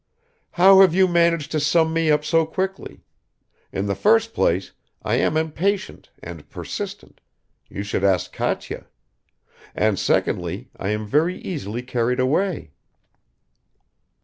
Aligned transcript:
"How 0.53 0.81
have 0.81 0.95
you 0.95 1.07
managed 1.07 1.51
to 1.51 1.59
sum 1.59 1.93
me 1.93 2.09
up 2.09 2.25
so 2.25 2.43
quickly? 2.43 3.03
In 3.71 3.85
the 3.85 3.93
first 3.93 4.33
place 4.33 4.71
I 5.03 5.17
am 5.17 5.37
impatient 5.37 6.09
and 6.23 6.49
persistent 6.49 7.21
you 7.69 7.83
should 7.83 8.03
ask 8.03 8.33
Katya; 8.33 8.87
and 9.75 9.99
secondly 9.99 10.71
I 10.75 10.89
am 10.89 11.05
very 11.05 11.37
easily 11.39 11.83
carried 11.83 12.19
away." 12.19 12.71